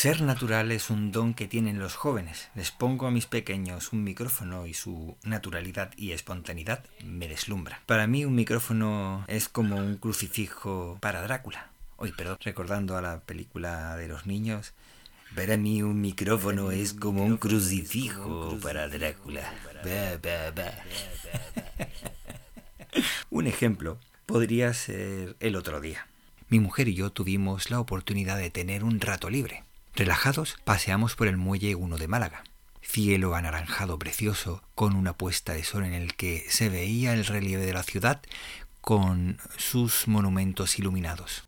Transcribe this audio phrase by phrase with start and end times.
[0.00, 2.50] Ser natural es un don que tienen los jóvenes.
[2.54, 7.80] Les pongo a mis pequeños un micrófono y su naturalidad y espontaneidad me deslumbra.
[7.84, 11.72] Para mí un micrófono es como un crucifijo para Drácula.
[11.96, 14.72] Hoy, perdón, recordando a la película de los niños,
[15.34, 19.52] para mí un micrófono es como un crucifijo para Drácula.
[23.30, 26.06] un ejemplo podría ser el otro día.
[26.50, 29.64] Mi mujer y yo tuvimos la oportunidad de tener un rato libre.
[29.98, 32.44] Relajados, paseamos por el muelle 1 de Málaga.
[32.80, 37.66] Cielo anaranjado precioso, con una puesta de sol en el que se veía el relieve
[37.66, 38.22] de la ciudad
[38.80, 41.42] con sus monumentos iluminados.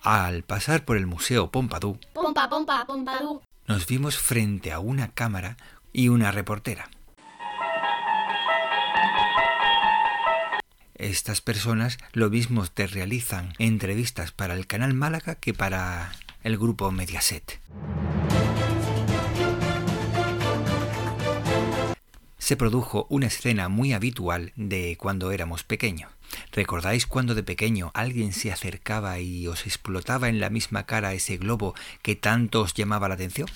[0.00, 2.00] Al pasar por el Museo Pompidou,
[3.68, 5.58] nos vimos frente a una cámara
[5.92, 6.88] y una reportera.
[11.00, 16.90] Estas personas lo mismo te realizan entrevistas para el canal Málaga que para el grupo
[16.90, 17.58] Mediaset.
[22.36, 26.12] Se produjo una escena muy habitual de cuando éramos pequeños.
[26.52, 31.38] ¿Recordáis cuando de pequeño alguien se acercaba y os explotaba en la misma cara ese
[31.38, 33.48] globo que tanto os llamaba la atención?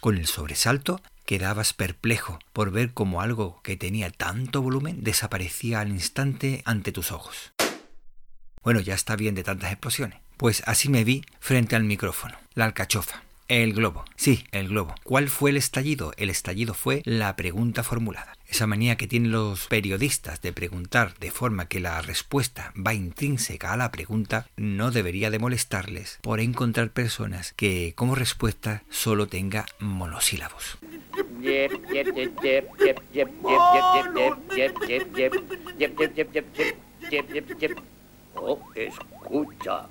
[0.00, 5.88] Con el sobresalto quedabas perplejo por ver cómo algo que tenía tanto volumen desaparecía al
[5.88, 7.52] instante ante tus ojos.
[8.62, 10.20] Bueno, ya está bien de tantas explosiones.
[10.36, 13.22] Pues así me vi frente al micrófono, la alcachofa.
[13.48, 14.04] El globo.
[14.14, 14.94] Sí, el globo.
[15.04, 16.12] ¿Cuál fue el estallido?
[16.18, 18.36] El estallido fue la pregunta formulada.
[18.46, 23.72] Esa manía que tienen los periodistas de preguntar de forma que la respuesta va intrínseca
[23.72, 29.64] a la pregunta no debería de molestarles por encontrar personas que como respuesta solo tenga
[29.78, 30.76] monosílabos.
[38.34, 39.88] Oh, escucha.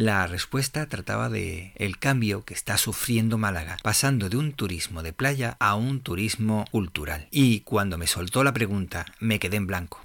[0.00, 5.12] La respuesta trataba de el cambio que está sufriendo Málaga, pasando de un turismo de
[5.12, 7.28] playa a un turismo cultural.
[7.30, 10.00] Y cuando me soltó la pregunta, me quedé en blanco.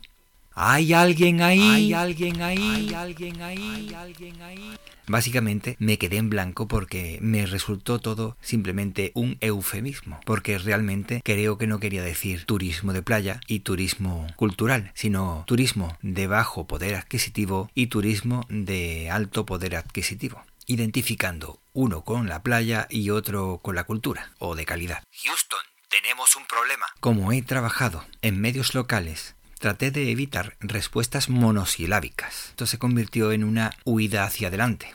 [0.58, 1.60] ¿Hay alguien ahí?
[1.60, 2.58] ¿Hay alguien ahí?
[2.58, 3.58] ¿Hay alguien ahí?
[3.58, 4.78] ¿Hay alguien ahí?
[5.06, 11.58] Básicamente me quedé en blanco porque me resultó todo simplemente un eufemismo, porque realmente creo
[11.58, 16.96] que no quería decir turismo de playa y turismo cultural, sino turismo de bajo poder
[16.96, 23.76] adquisitivo y turismo de alto poder adquisitivo identificando uno con la playa y otro con
[23.76, 25.04] la cultura o de calidad.
[25.24, 26.88] Houston, tenemos un problema.
[27.02, 32.50] Como he trabajado en medios locales traté de evitar respuestas monosilábicas.
[32.50, 34.94] Esto se convirtió en una huida hacia adelante.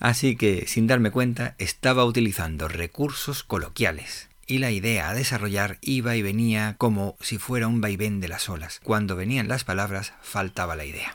[0.00, 4.28] Así que, sin darme cuenta, estaba utilizando recursos coloquiales.
[4.46, 8.48] Y la idea a desarrollar iba y venía como si fuera un vaivén de las
[8.48, 8.80] olas.
[8.82, 11.14] Cuando venían las palabras, faltaba la idea.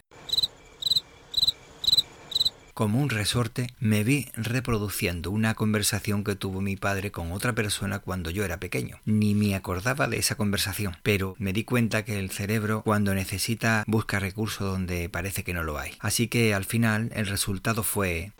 [2.75, 7.99] Como un resorte, me vi reproduciendo una conversación que tuvo mi padre con otra persona
[7.99, 8.99] cuando yo era pequeño.
[9.05, 13.85] Ni me acordaba de esa conversación, pero me di cuenta que el cerebro cuando necesita
[13.87, 15.93] busca recursos donde parece que no lo hay.
[15.99, 18.33] Así que al final el resultado fue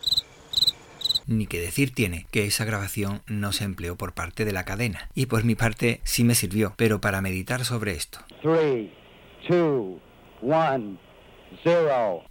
[1.26, 5.08] ni que decir tiene que esa grabación no se empleó por parte de la cadena.
[5.14, 8.18] Y por mi parte sí me sirvió, pero para meditar sobre esto.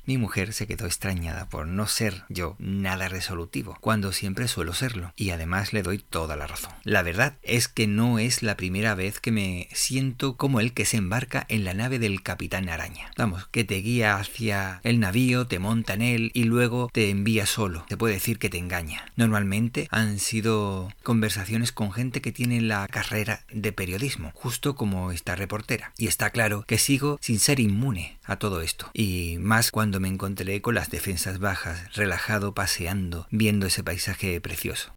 [0.06, 5.14] Mi mujer se quedó extrañada por no ser yo nada resolutivo, cuando siempre suelo serlo,
[5.16, 6.72] y además le doy toda la razón.
[6.84, 10.86] La verdad es que no es la primera vez que me siento como el que
[10.86, 13.12] se embarca en la nave del capitán araña.
[13.18, 17.46] Vamos, que te guía hacia el navío, te monta en él y luego te envía
[17.46, 17.86] solo.
[17.88, 19.06] Te puede decir que te engaña.
[19.16, 25.36] Normalmente han sido conversaciones con gente que tiene la carrera de periodismo, justo como esta
[25.36, 25.94] reportera.
[25.98, 28.90] Y está claro que sigo sin ser inmune a todo esto.
[28.94, 34.94] Y más cuando me encontré con las defensas bajas, relajado paseando, viendo ese paisaje precioso.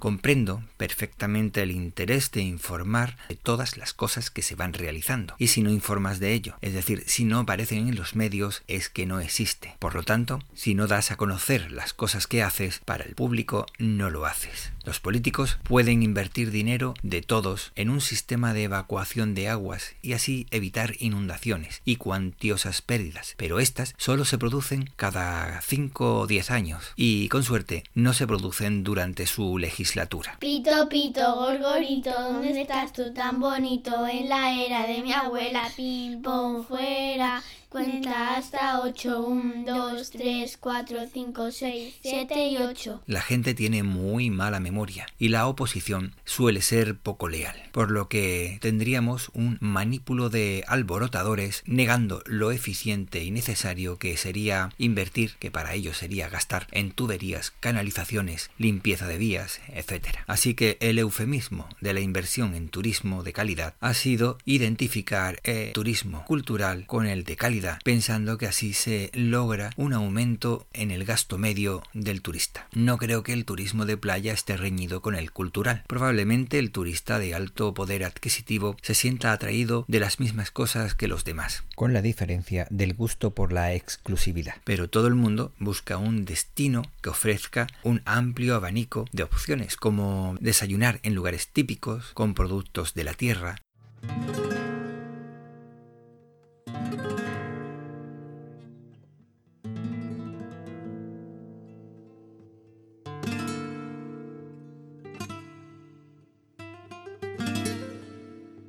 [0.00, 5.36] Comprendo perfectamente el interés de informar de todas las cosas que se van realizando.
[5.38, 8.88] Y si no informas de ello, es decir, si no aparecen en los medios, es
[8.88, 9.76] que no existe.
[9.78, 13.66] Por lo tanto, si no das a conocer las cosas que haces para el público,
[13.78, 14.72] no lo haces.
[14.84, 20.14] Los políticos pueden invertir dinero de todos en un sistema de evacuación de aguas y
[20.14, 26.50] así evitar inundaciones y cuantiosas pérdidas, pero estas solo se producen cada 5 o 10
[26.50, 29.58] años y con suerte no se producen durante su
[29.90, 30.36] legislatura.
[30.38, 34.06] Pito, pito, gorgorito, ¿dónde estás tú tan bonito?
[34.06, 36.22] En la era de mi abuela, pim,
[36.62, 37.42] fuera.
[37.70, 43.02] Cuenta hasta 8, 1, 2, 3, 4, 5, 6, 7 y 8.
[43.06, 48.08] La gente tiene muy mala memoria y la oposición suele ser poco leal, por lo
[48.08, 55.52] que tendríamos un manípulo de alborotadores negando lo eficiente y necesario que sería invertir, que
[55.52, 60.08] para ello sería gastar en tuberías, canalizaciones, limpieza de vías, etc.
[60.26, 65.72] Así que el eufemismo de la inversión en turismo de calidad ha sido identificar el
[65.72, 71.04] turismo cultural con el de calidad pensando que así se logra un aumento en el
[71.04, 72.66] gasto medio del turista.
[72.72, 75.84] No creo que el turismo de playa esté reñido con el cultural.
[75.86, 81.08] Probablemente el turista de alto poder adquisitivo se sienta atraído de las mismas cosas que
[81.08, 84.54] los demás, con la diferencia del gusto por la exclusividad.
[84.64, 90.36] Pero todo el mundo busca un destino que ofrezca un amplio abanico de opciones, como
[90.40, 93.56] desayunar en lugares típicos, con productos de la tierra,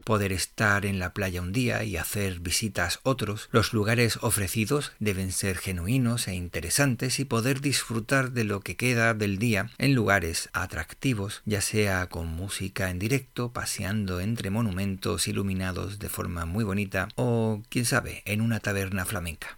[0.04, 5.32] poder estar en la playa un día y hacer visitas otros, los lugares ofrecidos deben
[5.32, 10.50] ser genuinos e interesantes y poder disfrutar de lo que queda del día en lugares
[10.54, 17.08] atractivos, ya sea con música en directo, paseando entre monumentos iluminados de forma muy bonita
[17.16, 19.58] o, quién sabe, en una taberna flamenca.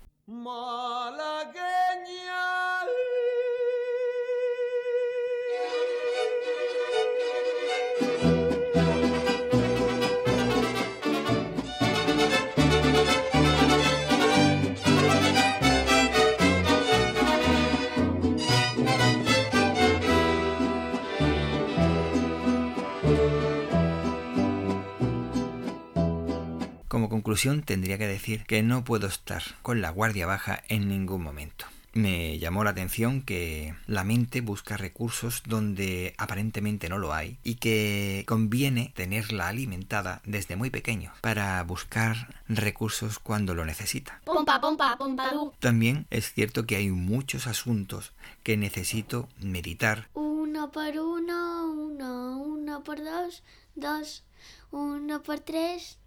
[27.33, 31.65] Conclusión tendría que decir que no puedo estar con la guardia baja en ningún momento.
[31.93, 37.55] Me llamó la atención que la mente busca recursos donde aparentemente no lo hay y
[37.55, 44.21] que conviene tenerla alimentada desde muy pequeño para buscar recursos cuando lo necesita.
[44.25, 45.31] Pompa, pompa, pompa.
[45.59, 48.13] También es cierto que hay muchos asuntos
[48.43, 50.07] que necesito meditar.
[50.13, 53.41] Uno por uno, uno, uno por dos,
[53.73, 54.23] dos,
[54.69, 55.97] uno por tres,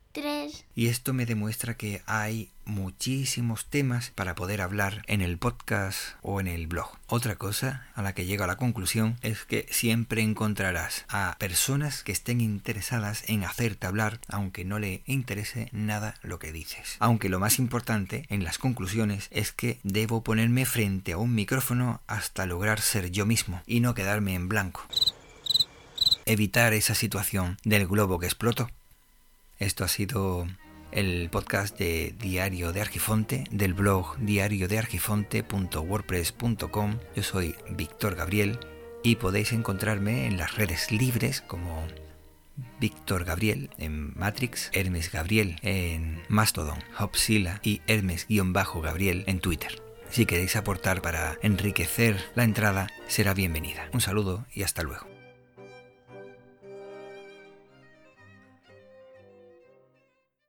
[0.74, 6.40] y esto me demuestra que hay muchísimos temas para poder hablar en el podcast o
[6.40, 6.88] en el blog.
[7.06, 12.02] Otra cosa a la que llego a la conclusión es que siempre encontrarás a personas
[12.02, 16.96] que estén interesadas en hacerte hablar aunque no le interese nada lo que dices.
[16.98, 22.00] Aunque lo más importante en las conclusiones es que debo ponerme frente a un micrófono
[22.06, 24.82] hasta lograr ser yo mismo y no quedarme en blanco.
[26.24, 28.68] Evitar esa situación del globo que explotó.
[29.58, 30.46] Esto ha sido
[30.92, 36.98] el podcast de Diario de Argifonte del blog diariodeargifonte.wordpress.com.
[37.14, 38.58] Yo soy Víctor Gabriel
[39.02, 41.86] y podéis encontrarme en las redes libres como
[42.80, 49.82] Víctor Gabriel en Matrix, Hermes Gabriel en Mastodon, Hopsila y Hermes-Gabriel en Twitter.
[50.10, 53.88] Si queréis aportar para enriquecer la entrada, será bienvenida.
[53.92, 55.15] Un saludo y hasta luego.